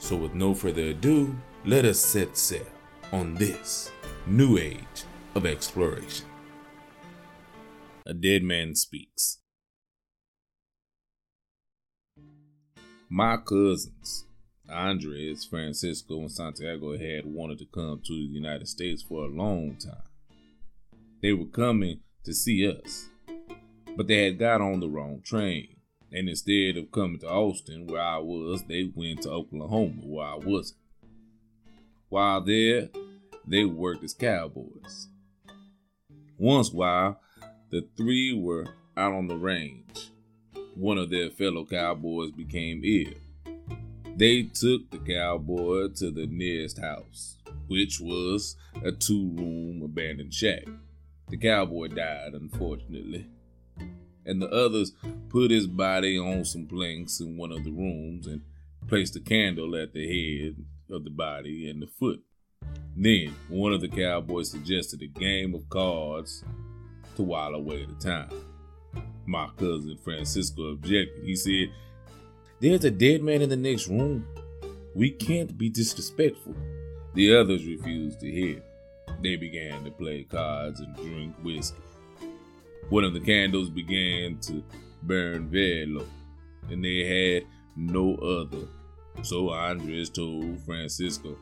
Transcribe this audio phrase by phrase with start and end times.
[0.00, 2.66] So, with no further ado, let us set sail
[3.12, 3.92] on this
[4.26, 5.04] new age
[5.34, 6.26] of exploration.
[8.06, 9.38] A Dead Man Speaks.
[13.10, 14.24] My cousins,
[14.68, 19.76] Andres, Francisco, and Santiago, had wanted to come to the United States for a long
[19.76, 20.02] time.
[21.20, 23.10] They were coming to see us,
[23.96, 25.76] but they had got on the wrong train
[26.12, 30.36] and instead of coming to Austin, where I was, they went to Oklahoma, where I
[30.36, 30.78] wasn't.
[32.08, 32.88] While there,
[33.46, 35.08] they worked as cowboys.
[36.36, 37.20] Once while,
[37.70, 40.10] the three were out on the range.
[40.74, 43.14] One of their fellow cowboys became ill.
[44.16, 50.64] They took the cowboy to the nearest house, which was a two room abandoned shack.
[51.28, 53.28] The cowboy died, unfortunately
[54.24, 54.92] and the others
[55.28, 58.42] put his body on some planks in one of the rooms and
[58.86, 60.56] placed a candle at the head
[60.90, 62.22] of the body and the foot.
[62.96, 66.44] Then one of the cowboys suggested a game of cards
[67.16, 68.30] to while away the time.
[69.26, 71.24] My cousin Francisco objected.
[71.24, 71.70] He said,
[72.60, 74.26] There's a dead man in the next room.
[74.94, 76.54] We can't be disrespectful.
[77.14, 78.62] The others refused to hear.
[79.22, 81.82] They began to play cards and drink whiskey.
[82.90, 84.64] One of the candles began to
[85.04, 86.06] burn very low,
[86.68, 87.46] and they had
[87.76, 88.66] no other.
[89.22, 91.36] So Andres told Francisco,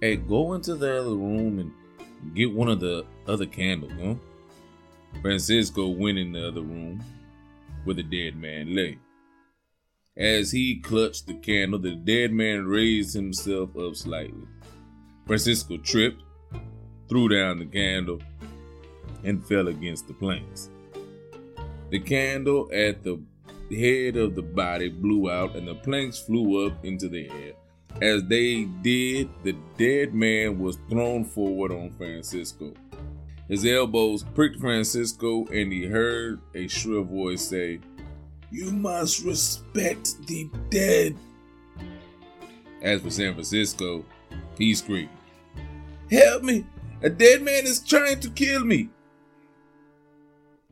[0.00, 4.14] Hey, go into the other room and get one of the other candles, huh?
[5.22, 7.02] Francisco went in the other room
[7.82, 8.98] where the dead man lay.
[10.16, 14.46] As he clutched the candle, the dead man raised himself up slightly.
[15.26, 16.22] Francisco tripped,
[17.08, 18.20] threw down the candle,
[19.24, 20.70] and fell against the planks.
[21.90, 23.20] The candle at the
[23.70, 27.52] head of the body blew out and the planks flew up into the air.
[28.02, 32.74] As they did, the dead man was thrown forward on Francisco.
[33.48, 37.80] His elbows pricked Francisco, and he heard a shrill voice say,
[38.50, 41.16] You must respect the dead.
[42.82, 44.04] As for San Francisco,
[44.58, 45.10] he screamed,
[46.10, 46.66] Help me!
[47.02, 48.90] A dead man is trying to kill me!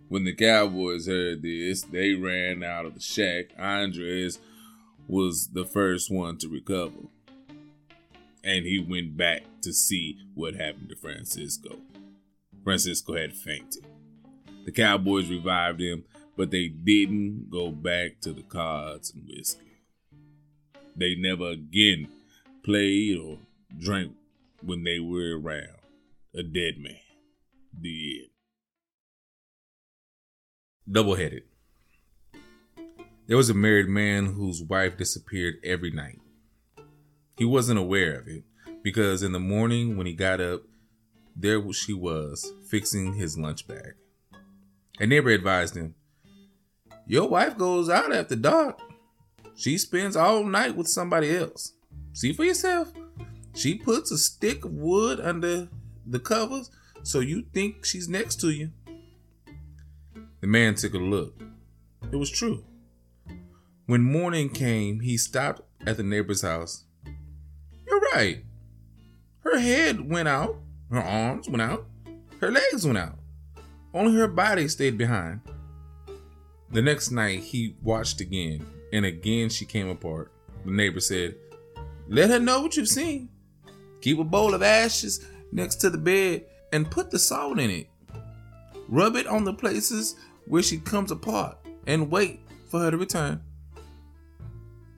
[0.09, 3.47] When the Cowboys heard this, they ran out of the shack.
[3.59, 4.38] Andres
[5.09, 7.09] was the first one to recover.
[8.42, 11.78] And he went back to see what happened to Francisco.
[12.62, 13.87] Francisco had fainted.
[14.65, 16.04] The Cowboys revived him,
[16.36, 19.60] but they didn't go back to the cards and whiskey.
[20.97, 22.09] They never again
[22.62, 23.38] played or
[23.78, 24.12] drank
[24.62, 25.78] when they were around.
[26.34, 26.97] A dead man.
[27.78, 28.34] The end
[30.91, 31.43] double headed.
[33.27, 36.21] There was a married man whose wife disappeared every night.
[37.39, 38.45] He wasn't aware of it
[38.83, 40.62] because in the morning when he got up,
[41.34, 43.95] there she was fixing his lunch bag.
[45.00, 45.95] A neighbor advised him,
[47.06, 48.78] Your wife goes out after dark.
[49.56, 51.72] She spends all night with somebody else.
[52.12, 52.93] See for yourself.
[53.55, 55.69] She puts a stick of wood under
[56.06, 56.71] the covers
[57.03, 58.71] so you think she's next to you.
[60.44, 61.41] The man took a look.
[62.12, 62.66] It was true.
[63.87, 66.84] When morning came, he stopped at the neighbor's house.
[67.87, 68.44] You're right.
[69.38, 70.59] Her head went out,
[70.91, 71.87] her arms went out,
[72.43, 73.16] her legs went out.
[73.94, 75.41] Only her body stayed behind.
[76.71, 80.31] The next night, he watched again, and again she came apart.
[80.66, 81.37] The neighbor said,
[82.06, 83.30] Let her know what you've seen.
[84.03, 87.86] Keep a bowl of ashes next to the bed and put the salt in it.
[88.91, 90.16] Rub it on the places
[90.47, 93.43] where she comes apart and wait for her to return.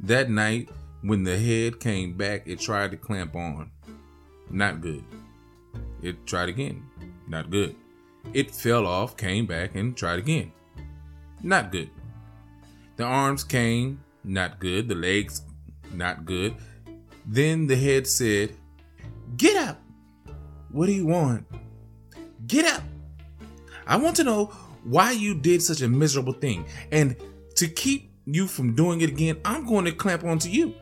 [0.01, 0.69] That night,
[1.03, 3.71] when the head came back, it tried to clamp on.
[4.51, 5.05] Not good.
[6.03, 6.85] It tried again.
[7.29, 7.75] Not good.
[8.33, 10.53] It fell off, came back, and tried again.
[11.43, 11.91] Not good.
[12.97, 14.89] The arms came, not good.
[14.89, 15.43] The legs,
[15.93, 16.55] not good.
[17.25, 18.53] Then the head said,
[19.37, 19.81] Get up!
[20.71, 21.47] What do you want?
[22.47, 22.83] Get up!
[23.87, 24.53] I want to know
[24.87, 26.65] why you did such a miserable thing.
[26.93, 27.17] And
[27.56, 30.75] to keep you from doing it again, I'm going to clamp onto you.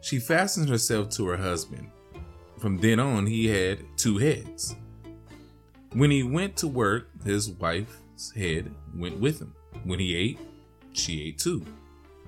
[0.00, 1.90] She fastened herself to her husband.
[2.58, 4.76] From then on, he had two heads.
[5.92, 9.54] When he went to work, his wife's head went with him.
[9.84, 10.38] When he ate,
[10.92, 11.64] she ate too.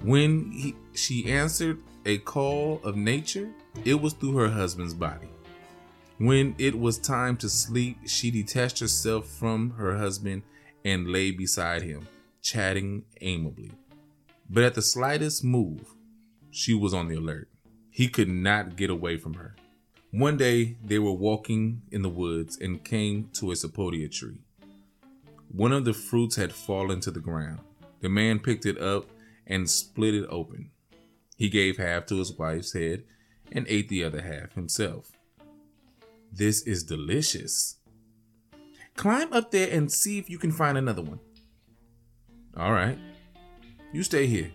[0.03, 3.51] When he, she answered a call of nature,
[3.85, 5.29] it was through her husband's body.
[6.19, 10.43] When it was time to sleep, she detached herself from her husband
[10.85, 12.09] and lay beside him,
[12.43, 13.71] chatting amiably.
[14.51, 15.95] But at the slightest move,
[16.51, 17.49] she was on the alert.
[17.91, 19.55] He could not get away from her.
[20.11, 24.41] One day, they were walking in the woods and came to a sapote tree.
[25.53, 27.61] One of the fruits had fallen to the ground.
[28.01, 29.07] The man picked it up
[29.47, 30.71] and split it open.
[31.37, 33.05] He gave half to his wife's head
[33.53, 35.13] and ate the other half himself.
[36.33, 37.77] This is delicious.
[38.97, 41.21] Climb up there and see if you can find another one.
[42.57, 42.99] All right.
[43.93, 44.51] You stay here.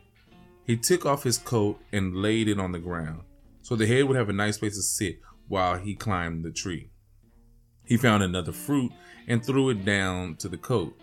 [0.65, 3.21] He took off his coat and laid it on the ground
[3.63, 6.89] so the head would have a nice place to sit while he climbed the tree.
[7.85, 8.91] He found another fruit
[9.27, 10.97] and threw it down to the coat.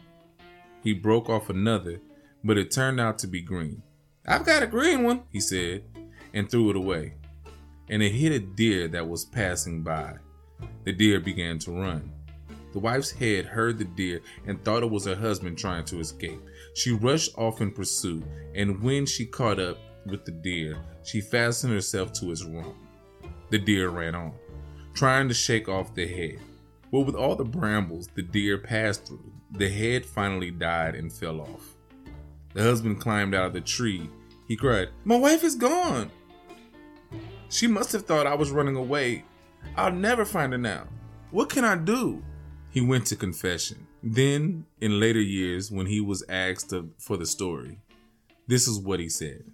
[0.83, 2.01] He broke off another,
[2.45, 3.83] but it turned out to be green.
[4.27, 5.85] I've got a green one, he said,
[6.33, 7.15] and threw it away.
[7.89, 10.17] And it hit a deer that was passing by.
[10.85, 12.13] The deer began to run.
[12.73, 16.41] The wife's head heard the deer and thought it was her husband trying to escape.
[16.75, 18.23] She rushed off in pursuit,
[18.55, 22.77] and when she caught up with the deer, she fastened herself to his rump.
[23.51, 24.33] The deer ran on,
[24.95, 26.39] trying to shake off the head.
[26.93, 31.41] But with all the brambles the deer passed through, the head finally died and fell
[31.41, 31.75] off.
[32.55, 34.09] The husband climbed out of the tree.
[34.47, 36.11] He cried, My wife is gone!
[37.49, 39.25] She must have thought I was running away.
[39.77, 40.89] I'll never find her now.
[41.31, 42.23] What can I do?
[42.71, 43.87] He went to confession.
[44.03, 47.79] Then, in later years, when he was asked for the story,
[48.47, 49.45] this is what he said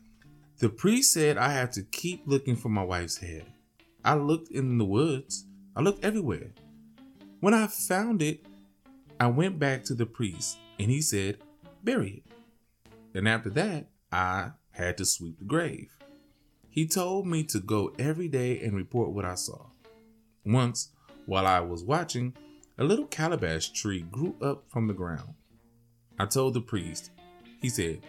[0.58, 3.47] The priest said I have to keep looking for my wife's head.
[4.05, 6.53] I looked in the woods, I looked everywhere.
[7.41, 8.47] When I found it,
[9.19, 11.38] I went back to the priest and he said,
[11.82, 12.32] Bury it.
[13.17, 15.97] And after that, I had to sweep the grave.
[16.69, 19.65] He told me to go every day and report what I saw.
[20.46, 20.93] Once,
[21.26, 22.32] while I was watching,
[22.78, 25.34] a little calabash tree grew up from the ground.
[26.20, 27.10] I told the priest.
[27.60, 28.02] He said,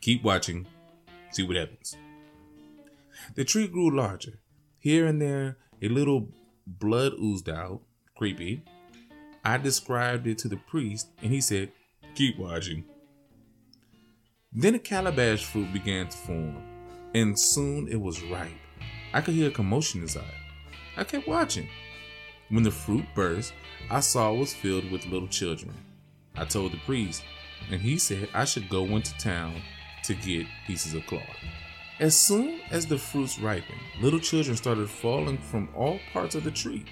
[0.00, 0.66] Keep watching,
[1.30, 1.96] see what happens.
[3.34, 4.40] The tree grew larger.
[4.78, 6.28] Here and there, a little
[6.66, 7.82] blood oozed out.
[8.16, 8.62] Creepy.
[9.44, 11.70] I described it to the priest, and he said,
[12.14, 12.84] Keep watching.
[14.52, 16.62] Then a calabash fruit began to form,
[17.14, 18.52] and soon it was ripe.
[19.12, 20.43] I could hear a commotion inside.
[20.96, 21.68] I kept watching.
[22.50, 23.52] When the fruit burst,
[23.90, 25.74] I saw it was filled with little children.
[26.36, 27.22] I told the priest,
[27.70, 29.62] and he said I should go into town
[30.04, 31.22] to get pieces of cloth.
[32.00, 36.50] As soon as the fruits ripened, little children started falling from all parts of the
[36.50, 36.84] tree.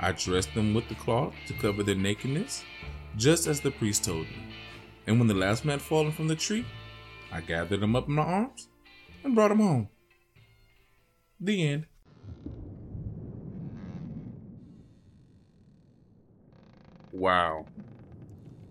[0.00, 2.64] I dressed them with the cloth to cover their nakedness,
[3.16, 4.54] just as the priest told me.
[5.06, 6.64] And when the last man had fallen from the tree,
[7.32, 8.68] I gathered them up in my arms
[9.24, 9.88] and brought them home.
[11.38, 11.86] The end.
[17.12, 17.66] Wow.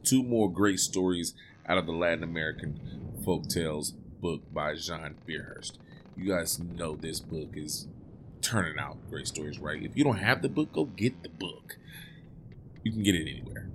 [0.04, 1.34] Two more great stories
[1.68, 2.80] out of the Latin American
[3.26, 5.74] folk tales book by Jean Bierhorst.
[6.16, 7.88] You guys know this book is
[8.42, 9.82] turning out great stories, right?
[9.84, 11.78] If you don't have the book, go get the book.
[12.84, 13.70] You can get it anywhere.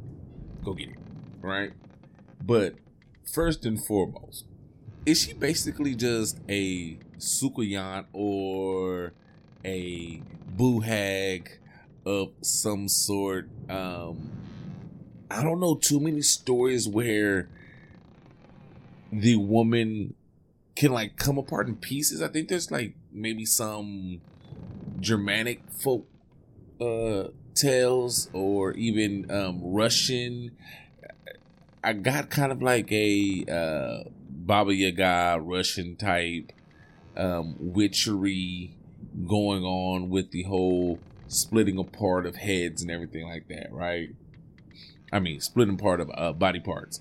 [0.64, 0.96] Go get it,
[1.42, 1.72] right?
[2.42, 2.74] But
[3.32, 4.46] first and foremost,
[5.04, 9.12] is she basically just a soucouyant or
[9.64, 10.22] a
[10.56, 11.58] boo hag
[12.06, 13.48] of some sort?
[13.68, 14.30] Um,
[15.34, 17.48] I don't know too many stories where
[19.10, 20.14] the woman
[20.76, 22.22] can like come apart in pieces.
[22.22, 24.20] I think there's like maybe some
[25.00, 26.06] Germanic folk
[26.80, 30.52] uh tales or even um Russian.
[31.82, 36.52] I got kind of like a uh Baba Yaga Russian type
[37.16, 38.76] um witchery
[39.26, 44.10] going on with the whole splitting apart of heads and everything like that, right?
[45.14, 47.00] I mean, splitting part of uh, body parts.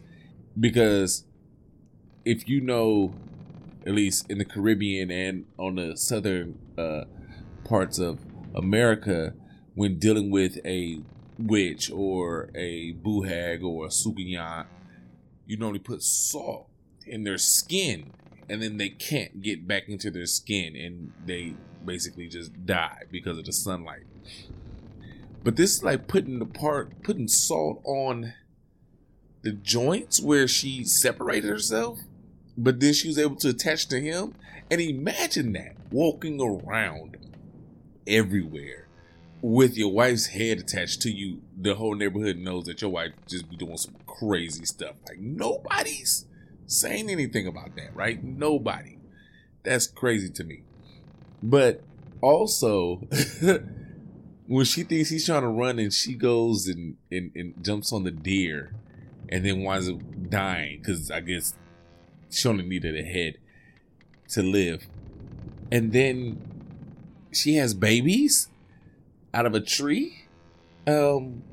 [0.57, 1.25] Because
[2.23, 3.15] if you know,
[3.87, 7.05] at least in the Caribbean and on the southern uh,
[7.63, 8.19] parts of
[8.53, 9.33] America,
[9.73, 11.01] when dealing with a
[11.39, 14.67] witch or a boo hag or a soucouyant,
[15.47, 16.69] you normally put salt
[17.07, 18.11] in their skin
[18.47, 23.39] and then they can't get back into their skin and they basically just die because
[23.39, 24.03] of the sunlight.
[25.43, 28.33] But this is like putting the part, putting salt on
[29.41, 31.99] the joints where she separated herself.
[32.57, 34.35] But then she was able to attach to him.
[34.71, 37.17] And imagine that walking around
[38.07, 38.87] everywhere
[39.41, 41.41] with your wife's head attached to you.
[41.59, 44.95] The whole neighborhood knows that your wife just be doing some crazy stuff.
[45.07, 46.25] Like nobody's
[46.65, 48.23] saying anything about that, right?
[48.23, 48.97] Nobody.
[49.63, 50.63] That's crazy to me.
[51.41, 51.81] But
[52.21, 53.07] also,
[54.47, 58.03] when she thinks he's trying to run and she goes and, and, and jumps on
[58.03, 58.73] the deer
[59.29, 61.55] and then winds up dying because I guess
[62.29, 63.37] she only needed a head
[64.29, 64.87] to live.
[65.71, 66.41] And then
[67.31, 68.49] she has babies
[69.33, 70.25] out of a tree?
[70.85, 71.43] Um,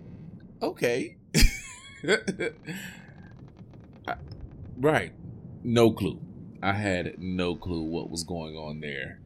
[0.61, 1.17] okay.
[4.79, 5.13] right.
[5.63, 6.21] No clue.
[6.63, 9.21] I had no clue what was going on there.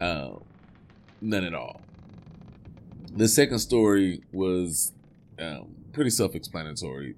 [0.00, 0.38] Uh,
[1.20, 1.80] none at all.
[3.14, 4.92] The second story was
[5.38, 7.14] um, pretty self explanatory.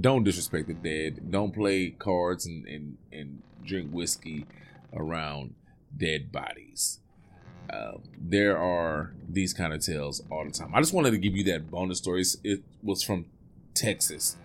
[0.00, 1.30] Don't disrespect the dead.
[1.30, 4.46] Don't play cards and, and, and drink whiskey
[4.94, 5.54] around
[5.96, 7.00] dead bodies.
[7.72, 10.74] Um, there are these kind of tales all the time.
[10.74, 12.24] I just wanted to give you that bonus story.
[12.42, 13.26] It was from
[13.74, 14.36] Texas,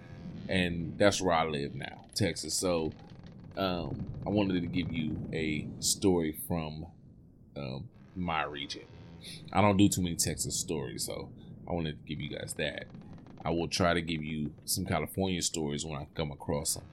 [0.48, 2.54] and that's where I live now, Texas.
[2.54, 2.92] So
[3.58, 6.86] um, I wanted to give you a story from
[7.58, 8.84] um, my region.
[9.52, 11.30] I don't do too many Texas stories, so
[11.68, 12.86] I wanted to give you guys that.
[13.44, 16.84] I will try to give you some California stories when I come across them.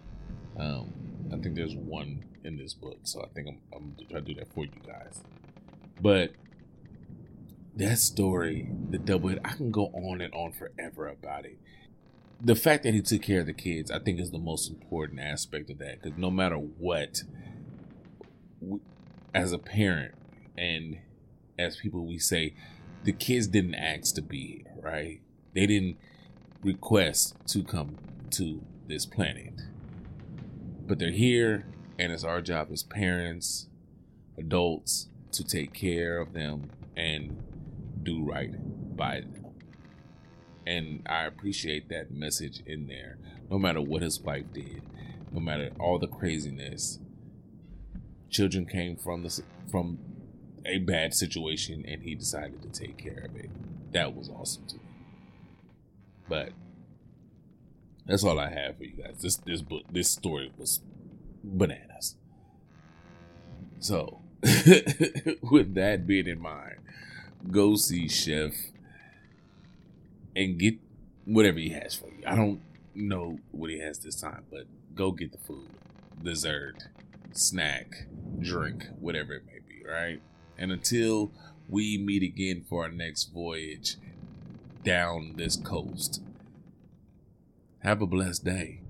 [0.59, 0.93] Um,
[1.33, 4.25] I think there's one in this book, so I think I'm, I'm gonna try to
[4.25, 5.23] do that for you guys.
[6.01, 6.33] But
[7.77, 11.59] that story, the double hit, I can go on and on forever about it.
[12.41, 15.21] The fact that he took care of the kids, I think, is the most important
[15.21, 16.03] aspect of that.
[16.03, 17.23] Because no matter what,
[18.61, 18.79] we,
[19.35, 20.15] as a parent
[20.57, 20.99] and
[21.59, 22.55] as people, we say
[23.05, 25.21] the kids didn't ask to be here, right?
[25.55, 25.97] They didn't
[26.63, 27.97] request to come
[28.33, 29.55] to this planet,
[30.87, 31.67] but they're here,
[31.99, 33.69] and it's our job as parents,
[34.37, 37.43] adults, to take care of them and
[38.03, 38.51] do right
[38.97, 39.47] by them.
[40.67, 43.19] And I appreciate that message in there.
[43.49, 44.83] No matter what his wife did,
[45.33, 46.99] no matter all the craziness,
[48.31, 49.99] children came from the from
[50.67, 53.51] a bad situation and he decided to take care of it.
[53.93, 54.81] That was awesome to me.
[56.29, 56.51] But
[58.05, 59.17] that's all I have for you guys.
[59.21, 60.81] This this book this story was
[61.43, 62.17] bananas.
[63.79, 66.77] So with that being in mind,
[67.51, 68.53] go see Chef
[70.35, 70.77] and get
[71.25, 72.23] whatever he has for you.
[72.27, 72.61] I don't
[72.95, 75.69] know what he has this time, but go get the food,
[76.23, 76.85] dessert,
[77.33, 78.07] snack,
[78.39, 80.21] drink, whatever it may be, right?
[80.59, 81.33] And until
[81.69, 83.97] we meet again for our next voyage
[84.85, 86.23] down this coast,
[87.81, 88.81] have a blessed day.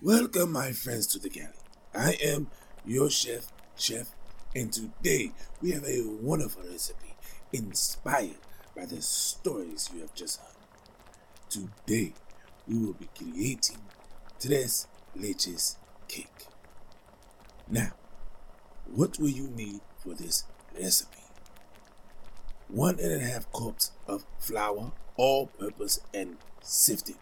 [0.00, 1.48] Welcome, my friends, to the galley.
[1.94, 2.48] I am
[2.84, 3.46] your chef,
[3.76, 4.10] Chef,
[4.52, 5.30] and today
[5.60, 7.14] we have a wonderful recipe
[7.52, 8.36] inspired
[8.76, 10.48] by the stories you have just heard.
[11.48, 12.14] Today
[12.66, 13.78] we will be creating
[14.40, 15.76] tres leches
[16.08, 16.46] cake.
[17.68, 17.92] Now,
[18.94, 20.44] what will you need for this
[20.78, 21.18] recipe?
[22.68, 27.16] One and a half cups of flour, all purpose and sifted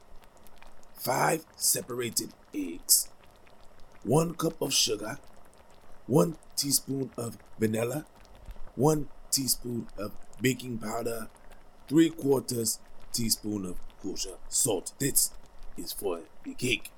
[0.95, 3.09] 5 separated eggs,
[4.05, 5.19] 1 cup of sugar,
[6.07, 8.05] 1 teaspoon of vanilla,
[8.75, 11.29] 1 teaspoon of baking powder,
[11.89, 12.79] 3 quarters
[13.13, 14.93] teaspoon of kosher salt.
[14.99, 15.31] This
[15.77, 16.91] is for the cake.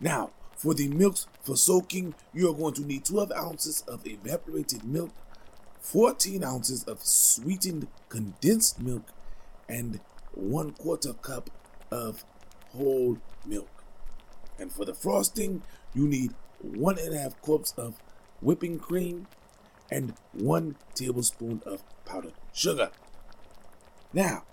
[0.00, 4.84] Now, for the milks for soaking, you are going to need 12 ounces of evaporated
[4.84, 5.10] milk,
[5.80, 9.02] 14 ounces of sweetened condensed milk,
[9.68, 10.00] and
[10.34, 11.50] 1 quarter cup
[11.90, 12.24] of
[12.70, 13.84] whole milk.
[14.58, 15.62] And for the frosting,
[15.94, 17.96] you need one and a half cups of
[18.40, 19.26] whipping cream
[19.92, 22.90] and one tablespoon of powdered sugar.
[24.14, 24.44] Now,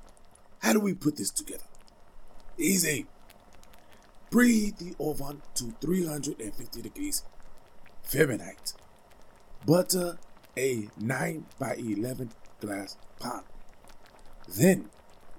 [0.59, 1.63] how do we put this together?
[2.57, 3.05] Easy.
[4.29, 7.23] Preheat the oven to 350 degrees
[8.03, 8.73] Fahrenheit.
[9.65, 10.17] Butter
[10.57, 13.45] a 9 by 11 glass pot.
[14.47, 14.89] Then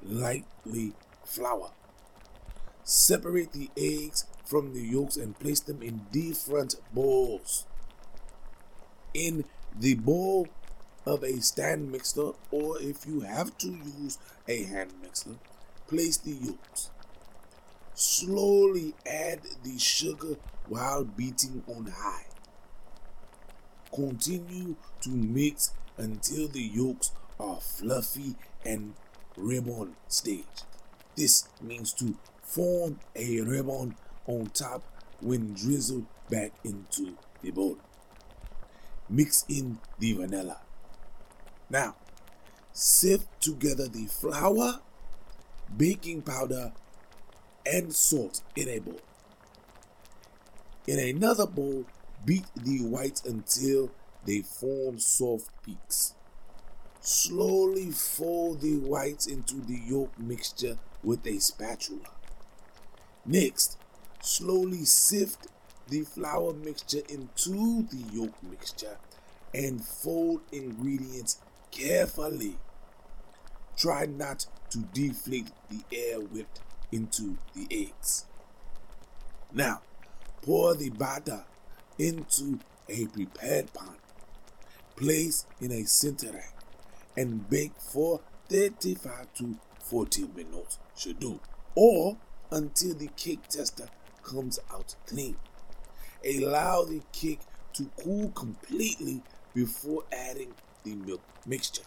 [0.03, 0.95] lightly
[1.27, 1.73] flour.
[2.85, 7.67] Separate the eggs from the yolks and place them in different bowls.
[9.13, 9.45] In
[9.79, 10.49] the bowl
[11.07, 15.37] of a stand mixer, or if you have to use a hand mixer,
[15.89, 16.91] place the yolks.
[17.95, 20.37] Slowly add the sugar
[20.69, 22.27] while beating on high.
[23.93, 28.95] Continue to mix until the yolks are fluffy and
[29.37, 30.45] ribbon stage.
[31.17, 33.97] This means to form a ribbon
[34.27, 34.83] on top
[35.21, 37.79] when drizzled back into the bowl.
[39.11, 40.61] Mix in the vanilla.
[41.69, 41.97] Now,
[42.73, 44.81] sift together the flour,
[45.77, 46.73] baking powder,
[47.67, 49.01] and salt in a bowl.
[50.87, 51.87] In another bowl,
[52.25, 53.91] beat the whites until
[54.25, 56.15] they form soft peaks.
[57.01, 62.11] Slowly fold the whites into the yolk mixture with a spatula.
[63.25, 63.79] Next,
[64.21, 65.49] slowly sift
[65.91, 68.97] the flour mixture into the yolk mixture
[69.53, 71.39] and fold ingredients
[71.71, 72.57] carefully.
[73.77, 76.61] Try not to deflate the air whipped
[76.93, 78.27] into the eggs.
[79.53, 79.83] Now,
[80.43, 81.45] pour the batter
[81.99, 83.97] into a prepared pan.
[84.97, 86.55] Place in a center rack
[87.17, 91.41] and bake for 35 to 40 minutes should do,
[91.75, 92.17] or
[92.51, 93.89] until the cake tester
[94.23, 95.37] comes out clean.
[96.25, 97.41] Allow the cake
[97.75, 99.23] to cool completely
[99.55, 100.53] before adding
[100.85, 101.85] the milk mixture.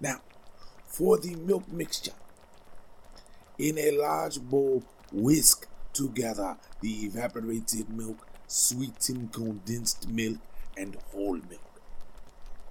[0.00, 0.20] Now,
[0.86, 2.12] for the milk mixture,
[3.58, 10.38] in a large bowl, whisk together the evaporated milk, sweetened condensed milk,
[10.76, 11.82] and whole milk.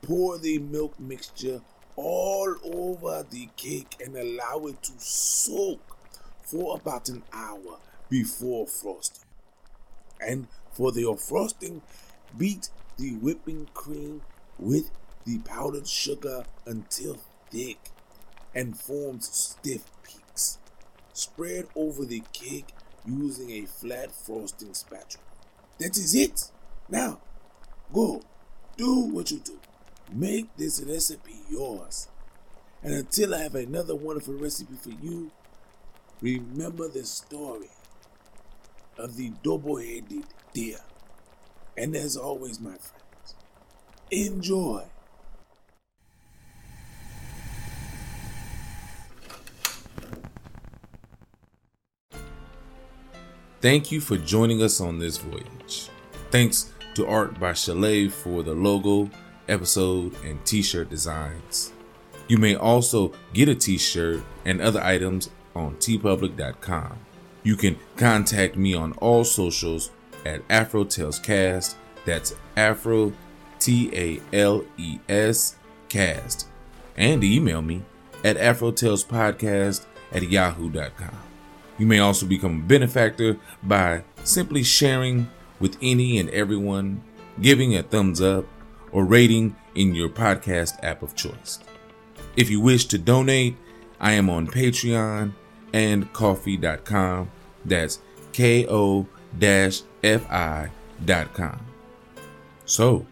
[0.01, 1.62] Pour the milk mixture
[1.95, 5.98] all over the cake and allow it to soak
[6.41, 7.77] for about an hour
[8.09, 9.25] before frosting.
[10.25, 10.48] And
[10.79, 11.81] for the frosting,
[12.38, 14.21] beat the whipping cream
[14.57, 14.89] with
[15.25, 17.17] the powdered sugar until
[17.51, 17.89] thick
[18.55, 20.57] and forms stiff peaks.
[21.12, 22.69] Spread over the cake
[23.05, 25.21] using a flat frosting spatula.
[25.79, 26.50] That is it.
[26.88, 27.19] Now,
[27.93, 28.21] go
[28.77, 29.59] do what you do.
[30.13, 32.07] Make this recipe yours.
[32.81, 35.31] And until I have another wonderful recipe for you,
[36.21, 37.67] remember the story
[39.00, 40.79] of the double headed deer.
[41.77, 43.35] And as always, my friends,
[44.12, 44.83] enjoy.
[53.62, 55.90] Thank you for joining us on this voyage.
[56.31, 59.09] Thanks to Art by Chalet for the logo,
[59.48, 61.74] episode, and t shirt designs.
[62.27, 67.00] You may also get a t shirt and other items on teepublic.com.
[67.44, 69.92] You can contact me on all socials
[70.25, 71.78] at Afro Tales Cast.
[72.06, 73.14] That's Afro
[73.60, 75.56] T A L E S
[75.88, 76.48] Cast.
[76.98, 77.84] And email me
[78.24, 81.18] at AfroTalesPodcast at yahoo.com.
[81.78, 87.02] You may also become a benefactor by simply sharing with any and everyone,
[87.42, 88.46] giving a thumbs up,
[88.92, 91.60] or rating in your podcast app of choice.
[92.36, 93.56] If you wish to donate,
[94.00, 95.34] I am on Patreon
[95.74, 97.29] and ko-fi.com.
[97.66, 98.00] That's
[98.34, 99.08] ko
[99.40, 101.60] fi.com.
[102.66, 103.05] So,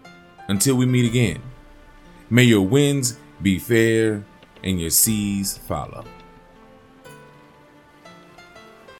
[0.47, 1.41] until we meet again,
[2.29, 4.23] may your winds be fair
[4.63, 6.05] and your seas follow.